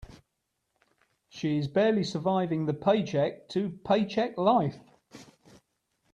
[1.29, 4.79] She is barely surviving the paycheck to paycheck life.